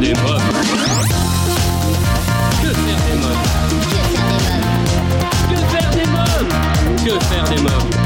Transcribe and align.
des 0.00 0.14
mômes 0.14 0.40
Que 2.62 2.68
faire 2.72 3.00
des 3.06 3.16
mômes 3.16 3.44
Que 5.50 5.56
faire 5.72 5.90
des 5.90 6.06
mômes 6.06 6.48
Que 7.04 7.24
faire 7.24 7.44
des 7.44 7.62
mômes 7.62 7.97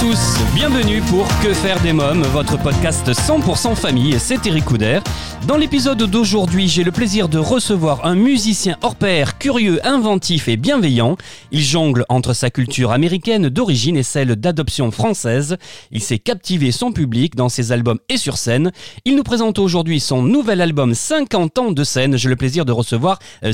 tous, 0.00 0.38
bienvenue 0.54 1.00
pour 1.02 1.26
Que 1.42 1.52
faire 1.52 1.80
des 1.80 1.92
mômes, 1.92 2.22
votre 2.22 2.56
podcast 2.56 3.08
100% 3.08 3.74
famille, 3.74 4.16
c'est 4.20 4.46
Eric 4.46 4.64
Couder. 4.64 5.00
Dans 5.48 5.56
l'épisode 5.56 5.98
d'aujourd'hui, 5.98 6.68
j'ai 6.68 6.84
le 6.84 6.92
plaisir 6.92 7.28
de 7.28 7.38
recevoir 7.38 8.04
un 8.04 8.14
musicien 8.14 8.76
hors 8.82 8.94
pair, 8.94 9.38
curieux, 9.38 9.84
inventif 9.84 10.46
et 10.46 10.56
bienveillant. 10.56 11.16
Il 11.50 11.62
jongle 11.62 12.04
entre 12.08 12.32
sa 12.32 12.50
culture 12.50 12.92
américaine 12.92 13.48
d'origine 13.48 13.96
et 13.96 14.04
celle 14.04 14.36
d'adoption 14.36 14.92
française. 14.92 15.56
Il 15.90 16.02
sait 16.02 16.18
captiver 16.18 16.70
son 16.70 16.92
public 16.92 17.34
dans 17.34 17.48
ses 17.48 17.72
albums 17.72 17.98
et 18.08 18.18
sur 18.18 18.36
scène. 18.36 18.70
Il 19.04 19.16
nous 19.16 19.24
présente 19.24 19.58
aujourd'hui 19.58 19.98
son 19.98 20.22
nouvel 20.22 20.60
album 20.60 20.94
50 20.94 21.58
ans 21.58 21.72
de 21.72 21.84
scène. 21.84 22.16
J'ai 22.16 22.28
le 22.28 22.36
plaisir 22.36 22.64
de 22.64 22.72
recevoir 22.72 23.18
euh, 23.42 23.52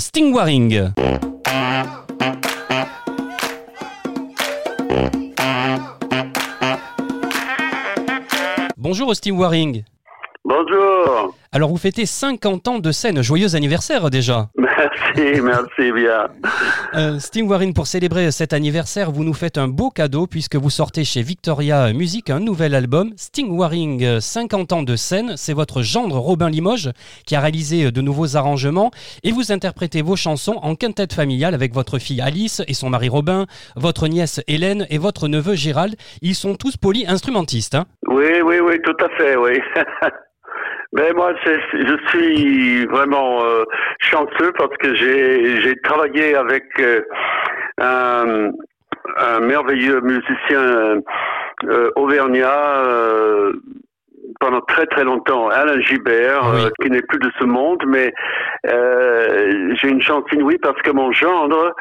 Bonjour 8.85 9.17
Steve 9.17 9.39
Waring. 9.39 9.83
Bonjour. 10.45 11.35
Alors 11.53 11.71
vous 11.71 11.79
fêtez 11.79 12.05
50 12.05 12.69
ans 12.69 12.79
de 12.81 12.93
scène, 12.93 13.23
joyeux 13.23 13.55
anniversaire 13.55 14.11
déjà. 14.11 14.51
Merci, 14.85 15.41
merci 15.41 15.93
bien. 15.93 16.29
Euh, 16.95 17.19
Steve 17.19 17.49
Waring, 17.49 17.73
pour 17.73 17.87
célébrer 17.87 18.31
cet 18.31 18.53
anniversaire, 18.53 19.11
vous 19.11 19.25
nous 19.25 19.33
faites 19.33 19.57
un 19.57 19.69
beau 19.69 19.91
cadeau 19.91 20.27
puisque 20.27 20.57
vous 20.57 20.71
sortez 20.71 21.05
chez 21.05 21.23
Victoria 21.23 21.93
Music 21.93 22.29
un 22.29 22.41
nouvel 22.41 22.75
album, 22.75 23.13
Sting 23.17 23.51
Waring 23.51 24.21
50 24.21 24.73
ans 24.73 24.83
de 24.83 24.97
scène. 24.97 25.35
C'est 25.37 25.55
votre 25.55 25.83
gendre 25.83 26.19
Robin 26.19 26.51
Limoges 26.51 26.91
qui 27.27 27.35
a 27.35 27.41
réalisé 27.41 27.91
de 27.91 28.01
nouveaux 28.01 28.37
arrangements 28.37 28.91
et 29.23 29.33
vous 29.33 29.53
interprétez 29.53 30.03
vos 30.03 30.17
chansons 30.17 30.59
en 30.63 30.75
quintette 30.75 31.15
familiale 31.15 31.55
avec 31.55 31.73
votre 31.73 31.99
fille 31.99 32.21
Alice 32.21 32.63
et 32.67 32.75
son 32.75 32.91
mari 32.91 33.09
Robin, 33.09 33.47
votre 33.77 34.07
nièce 34.09 34.43
Hélène 34.49 34.87
et 34.91 34.99
votre 34.99 35.29
neveu 35.29 35.55
Gérald. 35.55 35.97
Ils 36.21 36.35
sont 36.35 36.57
tous 36.57 36.77
polyinstrumentistes. 36.77 37.75
Hein 37.75 37.87
Oui, 38.07 38.43
oui, 38.45 38.57
oui, 38.61 38.79
tout 38.85 38.97
à 39.05 39.09
fait, 39.17 39.37
oui. 39.37 39.59
Mais 40.95 41.13
moi, 41.13 41.33
je 41.45 41.97
suis 42.09 42.87
vraiment 42.87 43.45
euh, 43.45 43.65
chanceux 43.99 44.53
parce 44.57 44.77
que 44.79 44.95
j'ai 44.95 45.61
j'ai 45.61 45.77
travaillé 45.83 46.37
avec 46.37 46.65
euh, 46.79 47.01
un, 47.81 48.51
un 49.17 49.41
merveilleux 49.41 50.01
musicien 50.01 51.03
euh, 51.65 51.91
auvergnat 51.97 52.85
euh, 52.87 53.53
pendant 54.41 54.61
très 54.63 54.87
très 54.87 55.05
longtemps, 55.05 55.49
Alain 55.49 55.81
Gibert, 55.81 56.43
Oui. 56.45 56.61
euh, 56.67 56.71
qui 56.81 56.91
n'est 56.91 57.03
plus 57.03 57.19
de 57.19 57.31
ce 57.41 57.45
monde, 57.45 57.83
mais 57.89 58.13
euh, 58.67 59.75
j'ai 59.81 59.89
une 59.89 60.03
chance 60.03 60.25
inouïe 60.33 60.59
parce 60.59 60.81
que 60.83 60.91
mon 60.91 61.13
gendre, 61.13 61.75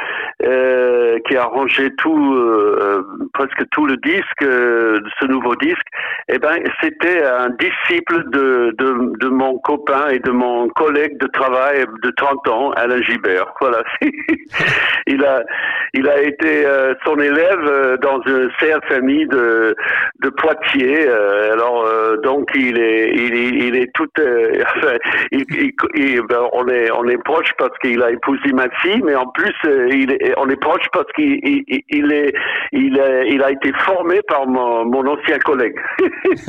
euh, 0.43 1.17
qui 1.27 1.35
a 1.37 1.43
arrangé 1.43 1.89
tout, 1.97 2.33
euh, 2.35 3.03
presque 3.33 3.63
tout 3.71 3.85
le 3.85 3.97
disque, 3.97 4.41
euh, 4.43 4.99
ce 5.19 5.25
nouveau 5.27 5.55
disque, 5.55 5.85
eh 6.29 6.39
ben, 6.39 6.57
c'était 6.81 7.23
un 7.23 7.49
disciple 7.51 8.29
de, 8.29 8.73
de, 8.77 9.17
de 9.19 9.27
mon 9.29 9.57
copain 9.59 10.07
et 10.09 10.19
de 10.19 10.31
mon 10.31 10.67
collègue 10.69 11.17
de 11.19 11.27
travail 11.27 11.85
de 12.03 12.09
30 12.11 12.47
ans, 12.49 12.71
Alain 12.71 13.01
Gibert. 13.03 13.53
Voilà. 13.59 13.83
il 15.07 15.23
a, 15.23 15.43
il 15.93 16.07
a 16.09 16.21
été 16.21 16.65
euh, 16.65 16.93
son 17.05 17.17
élève 17.19 17.97
dans 18.01 18.21
une 18.23 18.49
CFMI 18.59 19.27
de, 19.27 19.75
de 20.21 20.29
Poitiers. 20.29 21.07
alors, 21.51 21.85
donc, 22.23 22.49
il 22.55 22.77
est, 22.79 23.11
il, 23.13 23.63
il 23.63 23.75
est 23.75 23.91
tout, 23.93 24.07
enfin, 24.17 24.95
il- 25.31 25.45
il- 25.95 26.21
ben, 26.27 26.47
on 26.53 26.67
est, 26.67 26.72
on 26.97 27.07
est 27.07 27.17
proche 27.23 27.51
parce 27.57 27.77
qu'il 27.79 28.01
a 28.01 28.11
épousé 28.11 28.51
ma 28.53 28.69
fille, 28.81 29.01
mais 29.03 29.15
en 29.15 29.27
plus, 29.27 29.53
euh, 29.65 29.89
il 29.93 30.11
est, 30.11 30.33
on 30.37 30.49
est 30.49 30.55
proche 30.59 30.85
parce 30.91 31.11
qu'il, 31.15 31.39
il, 31.43 31.63
il- 31.67 31.83
il 31.89 32.11
est, 32.11 32.33
il, 32.71 32.97
est- 32.97 33.29
il 33.31 33.41
a 33.43 33.51
été 33.51 33.71
formé 33.85 34.21
par 34.27 34.45
mon, 34.47 34.85
mon 34.85 35.05
ancien 35.07 35.37
collègue. 35.39 35.75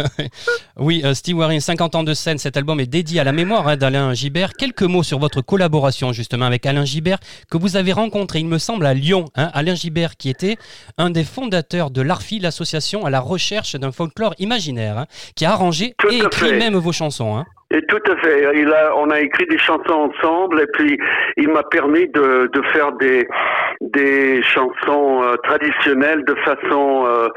Oui, 0.76 1.02
euh, 1.04 1.14
Steve 1.14 1.36
Waring, 1.38 1.60
50 1.60 1.94
ans 1.94 2.02
de 2.02 2.14
scène, 2.14 2.38
cet 2.38 2.56
album 2.56 2.80
est 2.80 2.86
dédié 2.90 3.20
à 3.20 3.24
la 3.24 3.32
mémoire 3.32 3.68
hein, 3.68 3.76
d'Alain 3.76 4.12
Gibert. 4.14 4.52
Quelques 4.54 4.82
mots 4.82 5.02
sur 5.02 5.18
votre 5.18 5.40
collaboration 5.40 6.12
justement 6.12 6.46
avec 6.46 6.66
Alain 6.66 6.84
Gibert 6.84 7.18
que 7.50 7.56
vous 7.58 7.76
avez 7.76 7.92
rencontré, 7.92 8.40
il 8.40 8.46
me 8.46 8.58
semble, 8.58 8.86
à 8.86 8.94
Lyon. 8.94 9.26
hein. 9.36 9.50
Alain 9.54 9.74
Gibert 9.74 10.16
qui 10.16 10.30
était 10.30 10.56
un 10.98 11.10
des 11.10 11.24
fondateurs 11.24 11.90
de 11.90 12.02
l'ARFI, 12.02 12.38
l'association 12.40 13.04
à 13.06 13.10
la 13.10 13.20
recherche 13.20 13.76
d'un 13.76 13.92
folklore 13.92 14.34
imaginaire, 14.38 14.98
hein, 14.98 15.06
qui 15.36 15.44
a 15.44 15.52
arrangé 15.52 15.94
Tout 15.98 16.08
et 16.10 16.16
écrit 16.18 16.48
fait. 16.50 16.58
même 16.58 16.74
vos 16.76 16.92
chansons. 16.92 17.36
hein. 17.36 17.44
Et 17.70 17.82
tout 17.86 18.00
à 18.10 18.16
fait. 18.16 18.50
Il 18.54 18.72
a, 18.72 18.96
on 18.96 19.10
a 19.10 19.20
écrit 19.20 19.46
des 19.46 19.58
chansons 19.58 20.12
ensemble 20.12 20.60
et 20.60 20.66
puis 20.74 20.98
il 21.36 21.48
m'a 21.48 21.62
permis 21.64 22.06
de, 22.08 22.48
de 22.52 22.62
faire 22.72 22.92
des, 22.92 23.26
des 23.80 24.42
chansons 24.42 25.22
euh, 25.22 25.36
traditionnelles 25.42 26.24
de 26.24 26.34
façon 26.36 27.06
euh, 27.06 27.28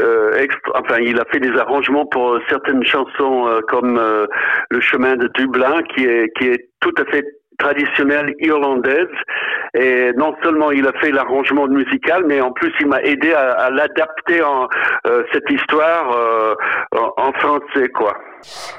euh, 0.00 0.32
extra. 0.38 0.80
Enfin, 0.80 0.98
il 1.00 1.20
a 1.20 1.24
fait 1.30 1.40
des 1.40 1.56
arrangements 1.58 2.06
pour 2.06 2.38
certaines 2.48 2.84
chansons 2.84 3.48
euh, 3.48 3.60
comme 3.68 3.98
euh, 3.98 4.26
Le 4.70 4.80
chemin 4.80 5.14
de 5.16 5.28
Dublin 5.34 5.82
qui 5.94 6.04
est 6.04 6.32
qui 6.38 6.48
est 6.48 6.68
tout 6.80 6.94
à 6.98 7.04
fait 7.10 7.24
traditionnelle 7.58 8.34
irlandaise 8.40 9.08
et 9.74 10.12
non 10.16 10.34
seulement 10.42 10.70
il 10.72 10.86
a 10.86 10.92
fait 11.00 11.10
l'arrangement 11.10 11.66
musical 11.68 12.24
mais 12.26 12.40
en 12.40 12.52
plus 12.52 12.72
il 12.80 12.86
m'a 12.86 13.00
aidé 13.02 13.32
à, 13.32 13.52
à 13.52 13.70
l'adapter 13.70 14.42
en 14.42 14.68
euh, 15.06 15.22
cette 15.32 15.50
histoire 15.50 16.12
euh, 16.12 16.54
en, 16.92 17.12
en 17.16 17.32
français 17.32 17.88
quoi. 17.94 18.14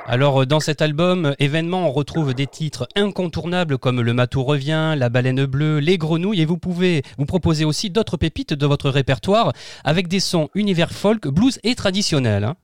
Alors, 0.05 0.41
euh, 0.41 0.45
dans 0.45 0.59
cet 0.59 0.81
album, 0.81 1.25
euh, 1.25 1.33
événement, 1.39 1.87
on 1.87 1.91
retrouve 1.91 2.33
des 2.33 2.47
titres 2.47 2.87
incontournables 2.95 3.77
comme 3.77 4.01
Le 4.01 4.13
Matou 4.13 4.43
revient, 4.43 4.95
La 4.97 5.09
baleine 5.09 5.45
bleue, 5.45 5.79
Les 5.79 5.97
grenouilles, 5.97 6.41
et 6.41 6.45
vous 6.45 6.57
pouvez 6.57 7.03
vous 7.17 7.25
proposer 7.25 7.65
aussi 7.65 7.89
d'autres 7.89 8.17
pépites 8.17 8.53
de 8.53 8.65
votre 8.65 8.89
répertoire 8.89 9.51
avec 9.83 10.07
des 10.07 10.19
sons 10.19 10.49
univers 10.55 10.91
folk, 10.91 11.27
blues 11.27 11.59
et 11.63 11.75
traditionnels. 11.75 12.43
hein. 12.43 12.55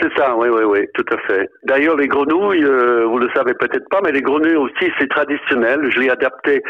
C'est 0.00 0.12
ça, 0.16 0.34
oui, 0.36 0.48
oui, 0.48 0.64
oui, 0.64 0.86
tout 0.94 1.04
à 1.12 1.18
fait. 1.26 1.48
D'ailleurs, 1.64 1.96
les 1.96 2.08
grenouilles, 2.08 2.64
euh, 2.64 3.04
vous 3.06 3.18
le 3.18 3.28
savez 3.34 3.54
peut-être 3.54 3.88
pas, 3.90 4.00
mais 4.02 4.12
les 4.12 4.22
grenouilles 4.22 4.56
aussi, 4.56 4.90
c'est 4.98 5.08
traditionnel. 5.08 5.90
Je 5.90 6.00
l'ai 6.00 6.10
adapté 6.10 6.62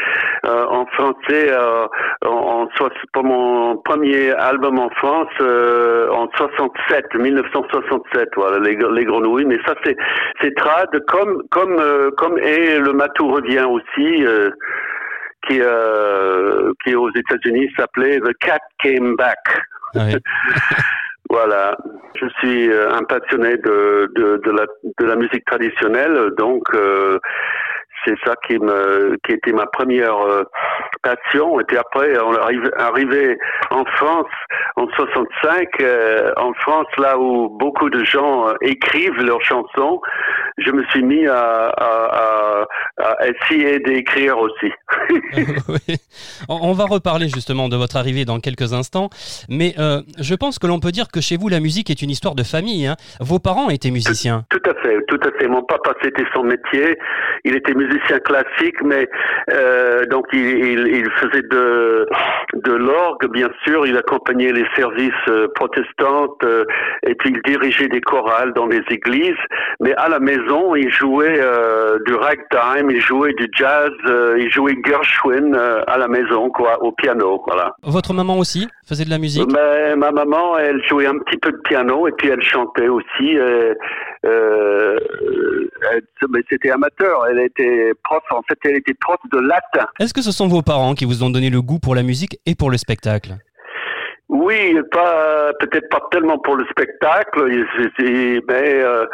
euh, 0.45 0.65
en 0.65 0.85
français 0.87 1.51
euh, 1.51 1.87
en, 2.25 2.67
pour 3.13 3.23
mon 3.23 3.77
premier 3.77 4.31
album 4.31 4.79
en 4.79 4.89
France 4.91 5.29
euh, 5.41 6.09
en 6.09 6.29
67, 6.35 7.15
1967, 7.15 8.29
voilà, 8.35 8.59
les, 8.59 8.75
les 8.75 9.05
grenouilles. 9.05 9.45
Mais 9.45 9.59
ça, 9.65 9.75
c'est 9.83 9.95
c'est 10.41 10.55
trad, 10.55 10.89
comme 11.07 11.43
comme 11.51 11.81
comme 12.17 12.37
et 12.39 12.79
le 12.79 12.93
matou 12.93 13.29
revient 13.29 13.65
aussi. 13.69 14.25
qui, 15.47 15.59
qui 16.83 16.95
aux 16.95 17.09
États-Unis 17.09 17.67
s'appelait 17.75 18.19
The 18.19 18.31
Cat 18.39 18.59
Came 18.83 19.15
Back. 19.15 19.39
Ouais. 19.95 20.15
Voilà, 21.31 21.77
je 22.15 22.27
suis 22.39 22.69
euh, 22.69 22.91
un 22.91 23.03
passionné 23.03 23.55
de, 23.55 24.11
de, 24.15 24.41
de, 24.43 24.51
la, 24.51 24.65
de 24.99 25.05
la 25.05 25.15
musique 25.15 25.45
traditionnelle, 25.45 26.31
donc 26.37 26.63
euh, 26.73 27.19
c'est 28.05 28.15
ça 28.25 28.35
qui 28.45 28.59
me 28.59 29.15
qui 29.25 29.35
était 29.35 29.53
ma 29.53 29.65
première 29.67 30.17
euh, 30.25 30.43
passion. 31.03 31.57
Et 31.61 31.63
puis 31.63 31.77
après, 31.77 32.19
on 32.19 32.33
arrive 32.33 32.69
arrivé 32.77 33.37
en 33.69 33.85
France 33.95 34.27
en 34.75 34.87
65, 34.89 35.69
euh, 35.79 36.33
en 36.35 36.53
France 36.55 36.87
là 36.97 37.17
où 37.17 37.47
beaucoup 37.47 37.89
de 37.89 38.03
gens 38.03 38.49
euh, 38.49 38.53
écrivent 38.59 39.21
leurs 39.23 39.41
chansons, 39.41 40.01
je 40.57 40.71
me 40.71 40.83
suis 40.85 41.03
mis 41.03 41.25
à, 41.27 41.69
à, 41.69 42.65
à, 42.99 43.03
à 43.03 43.27
essayer 43.27 43.79
d'écrire 43.79 44.37
aussi. 44.37 44.71
Oui. 45.69 45.95
On 46.49 46.73
va 46.73 46.85
reparler 46.85 47.27
justement 47.29 47.69
de 47.69 47.75
votre 47.77 47.95
arrivée 47.97 48.25
dans 48.25 48.39
quelques 48.39 48.73
instants, 48.73 49.09
mais 49.49 49.73
euh, 49.79 50.01
je 50.19 50.35
pense 50.35 50.59
que 50.59 50.67
l'on 50.67 50.79
peut 50.79 50.91
dire 50.91 51.07
que 51.13 51.21
chez 51.21 51.37
vous 51.37 51.47
la 51.49 51.59
musique 51.59 51.89
est 51.89 52.01
une 52.01 52.09
histoire 52.09 52.35
de 52.35 52.43
famille. 52.43 52.87
hein. 52.87 52.95
Vos 53.19 53.39
parents 53.39 53.69
étaient 53.69 53.91
musiciens. 53.91 54.43
Tout 54.49 54.61
à 54.69 54.73
fait, 54.81 54.97
tout 55.07 55.19
à 55.23 55.31
fait. 55.39 55.47
Mon 55.47 55.63
papa, 55.63 55.93
c'était 56.03 56.25
son 56.33 56.43
métier. 56.43 56.97
Il 57.45 57.55
était 57.55 57.73
musicien 57.73 58.19
classique, 58.19 58.81
mais 58.83 59.07
euh, 59.51 60.05
donc 60.07 60.25
il, 60.33 60.39
il, 60.39 60.87
il 60.97 61.09
faisait 61.21 61.43
de 61.49 62.07
de 62.53 62.73
l'orgue, 62.73 63.27
bien 63.31 63.49
sûr. 63.65 63.85
Il 63.87 63.97
accompagnait 63.97 64.51
les 64.51 64.65
services 64.75 65.11
euh, 65.29 65.47
protestants 65.55 66.27
euh, 66.43 66.65
et 67.07 67.15
puis 67.15 67.33
il 67.33 67.41
dirigeait 67.51 67.87
des 67.87 68.01
chorales 68.01 68.53
dans 68.53 68.67
les 68.67 68.81
églises. 68.89 69.41
Mais 69.79 69.93
à 69.95 70.09
la 70.09 70.19
maison, 70.19 70.50
il 70.75 70.89
jouait 70.91 71.39
euh, 71.41 71.97
du 72.05 72.13
ragtime, 72.13 72.89
il 72.89 73.01
jouait 73.01 73.33
du 73.33 73.47
jazz, 73.57 73.91
euh, 74.07 74.37
il 74.39 74.49
jouait 74.51 74.75
Gershwin 74.85 75.53
euh, 75.55 75.83
à 75.87 75.97
la 75.97 76.07
maison, 76.07 76.49
quoi, 76.49 76.81
au 76.83 76.91
piano, 76.91 77.41
voilà. 77.47 77.73
Votre 77.83 78.13
maman 78.13 78.37
aussi 78.37 78.67
faisait 78.87 79.05
de 79.05 79.09
la 79.09 79.17
musique? 79.17 79.49
Mais 79.51 79.95
ma 79.95 80.11
maman, 80.11 80.57
elle 80.57 80.81
jouait 80.87 81.07
un 81.07 81.17
petit 81.19 81.37
peu 81.37 81.51
de 81.51 81.61
piano 81.63 82.07
et 82.07 82.11
puis 82.17 82.29
elle 82.29 82.41
chantait 82.43 82.87
aussi. 82.87 83.37
euh, 83.37 83.73
euh, 84.25 84.97
mais 86.29 86.41
c'était 86.49 86.71
amateur. 86.71 87.25
Elle 87.29 87.39
était 87.39 87.91
prof. 88.03 88.21
En 88.31 88.41
fait, 88.47 88.57
elle 88.65 88.77
était 88.77 88.93
prof 88.93 89.17
de 89.31 89.39
latin. 89.39 89.87
Est-ce 89.99 90.13
que 90.13 90.21
ce 90.21 90.31
sont 90.31 90.47
vos 90.47 90.61
parents 90.61 90.93
qui 90.93 91.05
vous 91.05 91.23
ont 91.23 91.29
donné 91.29 91.49
le 91.49 91.61
goût 91.61 91.79
pour 91.79 91.95
la 91.95 92.03
musique 92.03 92.37
et 92.45 92.55
pour 92.55 92.69
le 92.69 92.77
spectacle? 92.77 93.37
Oui, 94.31 94.79
pas 94.91 95.51
peut-être 95.59 95.89
pas 95.89 96.07
tellement 96.09 96.37
pour 96.37 96.55
le 96.55 96.65
spectacle, 96.67 97.49
mais 97.99 98.81
euh, 98.81 99.05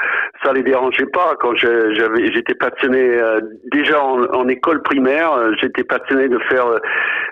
ça 0.43 0.53
les 0.53 0.61
dérangeait 0.61 1.07
pas. 1.07 1.33
Quand 1.39 1.55
j'avais, 1.55 2.31
j'étais 2.31 2.53
passionné 2.53 2.99
euh, 2.99 3.41
déjà 3.71 3.99
en, 3.99 4.47
école 4.47 4.83
primaire, 4.83 5.33
euh, 5.33 5.53
j'étais 5.59 5.83
passionné 5.83 6.29
de 6.29 6.37
faire 6.49 6.67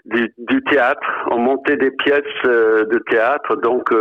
du, 0.06 0.64
théâtre. 0.68 1.08
On 1.30 1.38
montait 1.38 1.78
des 1.78 1.92
pièces 1.92 2.24
de 2.44 3.04
théâtre, 3.08 3.56
donc 3.58 3.94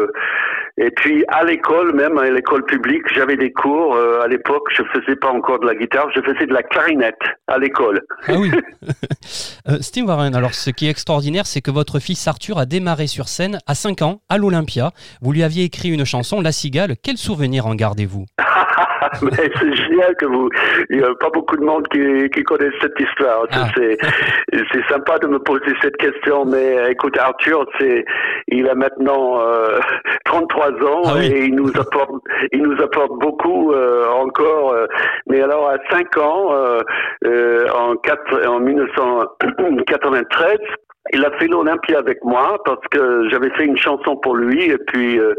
et 0.76 0.90
puis 0.90 1.24
à 1.28 1.44
l'école, 1.44 1.94
même 1.94 2.18
à 2.18 2.28
l'école 2.28 2.64
publique, 2.64 3.02
j'avais 3.14 3.36
des 3.36 3.52
cours. 3.52 3.94
Euh, 3.94 4.22
à 4.22 4.28
l'époque, 4.28 4.64
je 4.76 4.82
faisais 4.92 5.14
pas 5.14 5.30
encore 5.30 5.60
de 5.60 5.66
la 5.66 5.74
guitare, 5.74 6.08
je 6.14 6.20
faisais 6.20 6.46
de 6.46 6.52
la 6.52 6.62
clarinette 6.62 7.14
à 7.46 7.58
l'école. 7.58 8.02
Ah 8.26 8.34
oui. 8.36 8.50
euh, 9.68 9.78
Steve 9.80 10.06
Warren, 10.06 10.34
alors 10.34 10.54
ce 10.54 10.70
qui 10.70 10.86
est 10.86 10.90
extraordinaire, 10.90 11.46
c'est 11.46 11.60
que 11.60 11.70
votre 11.70 12.00
fils 12.00 12.26
Arthur 12.26 12.58
a 12.58 12.66
démarré 12.66 13.06
sur 13.06 13.28
scène 13.28 13.60
à 13.66 13.74
5 13.74 14.02
ans 14.02 14.20
à 14.28 14.36
l'Olympia. 14.36 14.90
Vous 15.22 15.32
lui 15.32 15.44
aviez 15.44 15.64
écrit 15.64 15.90
une 15.90 16.04
chanson, 16.04 16.40
La 16.40 16.50
Cigale. 16.50 16.96
Quel 17.02 17.18
souvenir 17.18 17.66
en 17.66 17.74
gardez-vous? 17.74 18.26
c'est 19.34 19.74
génial 19.74 20.14
que 20.16 20.26
vous. 20.26 20.48
Il 20.90 20.98
n'y 20.98 21.04
a 21.04 21.14
pas 21.14 21.30
beaucoup 21.30 21.56
de 21.56 21.64
monde 21.64 21.86
qui, 21.88 22.30
qui 22.30 22.42
connaissent 22.42 22.74
cette 22.80 22.98
histoire. 22.98 23.46
Ah. 23.52 23.66
C'est, 23.76 23.98
c'est 24.52 24.86
sympa 24.88 25.18
de 25.18 25.26
me 25.26 25.38
poser 25.38 25.74
cette 25.82 25.96
question, 25.96 26.44
mais 26.44 26.90
écoute, 26.90 27.18
Arthur, 27.18 27.66
c'est, 27.78 28.04
il 28.48 28.68
a 28.68 28.74
maintenant 28.74 29.40
euh, 29.40 29.78
33 30.24 30.70
ans 30.82 31.02
ah 31.06 31.22
et 31.22 31.44
il 31.46 31.54
nous 31.54 31.70
apporte, 31.78 32.10
il 32.52 32.62
nous 32.62 32.82
apporte 32.82 33.12
beaucoup 33.20 33.72
euh, 33.72 34.08
encore. 34.10 34.72
Euh, 34.72 34.86
mais 35.26 35.40
alors 35.40 35.68
à 35.68 35.76
5 35.90 36.16
ans, 36.18 36.52
euh, 36.52 36.80
euh 37.24 37.66
en, 37.70 37.96
4, 37.96 38.46
en 38.46 38.60
1993, 38.60 40.58
il 41.12 41.24
a 41.24 41.30
fait 41.32 41.46
l'Olympia 41.48 41.98
avec 41.98 42.24
moi 42.24 42.58
parce 42.64 42.86
que 42.90 43.28
j'avais 43.28 43.50
fait 43.50 43.64
une 43.64 43.76
chanson 43.76 44.16
pour 44.16 44.34
lui 44.34 44.70
et 44.70 44.78
puis 44.78 45.18
euh, 45.18 45.34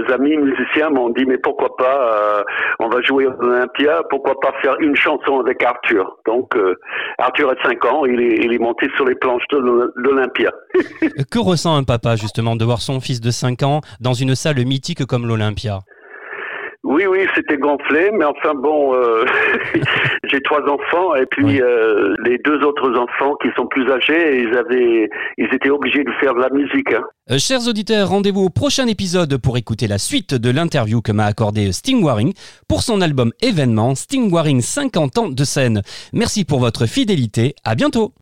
mes 0.00 0.12
amis 0.12 0.36
musiciens 0.36 0.90
m'ont 0.90 1.10
dit 1.10 1.24
mais 1.26 1.38
pourquoi 1.38 1.76
pas 1.76 2.38
euh, 2.38 2.42
on 2.78 2.88
va 2.88 3.00
jouer 3.02 3.26
à 3.26 3.36
l'Olympia 3.40 4.02
pourquoi 4.10 4.38
pas 4.40 4.52
faire 4.62 4.76
une 4.80 4.96
chanson 4.96 5.40
avec 5.40 5.62
Arthur. 5.62 6.18
Donc 6.26 6.56
euh, 6.56 6.74
Arthur 7.18 7.50
a 7.50 7.54
5 7.62 7.84
ans 7.86 8.04
il 8.04 8.20
est, 8.20 8.44
il 8.44 8.52
est 8.52 8.58
monté 8.58 8.88
sur 8.96 9.04
les 9.04 9.14
planches 9.14 9.46
de 9.50 9.92
l'Olympia. 9.94 10.50
Que 11.30 11.38
ressent 11.38 11.76
un 11.76 11.84
papa 11.84 12.16
justement 12.16 12.56
de 12.56 12.64
voir 12.64 12.80
son 12.80 13.00
fils 13.00 13.20
de 13.20 13.30
5 13.30 13.62
ans 13.62 13.80
dans 14.00 14.14
une 14.14 14.34
salle 14.34 14.64
mythique 14.64 15.04
comme 15.06 15.26
l'Olympia? 15.26 15.80
Oui, 16.82 17.04
oui, 17.06 17.26
c'était 17.34 17.58
gonflé, 17.58 18.10
mais 18.18 18.24
enfin 18.24 18.54
bon, 18.54 18.94
euh, 18.94 19.24
j'ai 20.24 20.40
trois 20.40 20.62
enfants 20.62 21.14
et 21.14 21.26
puis 21.26 21.60
euh, 21.60 22.14
les 22.24 22.38
deux 22.38 22.58
autres 22.62 22.98
enfants 22.98 23.36
qui 23.42 23.48
sont 23.54 23.66
plus 23.66 23.90
âgés, 23.90 24.42
ils 24.42 24.56
avaient, 24.56 25.10
ils 25.36 25.54
étaient 25.54 25.68
obligés 25.68 26.04
de 26.04 26.10
faire 26.20 26.34
de 26.34 26.40
la 26.40 26.48
musique. 26.48 26.92
Hein. 26.94 27.04
Euh, 27.30 27.38
chers 27.38 27.68
auditeurs, 27.68 28.08
rendez-vous 28.08 28.44
au 28.44 28.48
prochain 28.48 28.86
épisode 28.86 29.36
pour 29.36 29.58
écouter 29.58 29.88
la 29.88 29.98
suite 29.98 30.34
de 30.34 30.50
l'interview 30.50 31.02
que 31.02 31.12
m'a 31.12 31.26
accordé 31.26 31.70
Sting 31.70 32.02
Waring 32.02 32.32
pour 32.66 32.82
son 32.82 33.02
album 33.02 33.30
événement 33.42 33.94
Sting 33.94 34.32
Waring 34.32 34.62
50 34.62 35.18
ans 35.18 35.28
de 35.28 35.44
scène. 35.44 35.82
Merci 36.14 36.46
pour 36.46 36.60
votre 36.60 36.86
fidélité, 36.86 37.54
à 37.62 37.74
bientôt. 37.74 38.14